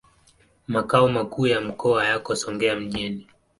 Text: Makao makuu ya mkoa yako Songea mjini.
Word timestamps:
Makao 0.67 1.07
makuu 1.07 1.47
ya 1.47 1.61
mkoa 1.61 2.05
yako 2.05 2.35
Songea 2.35 2.75
mjini. 2.75 3.27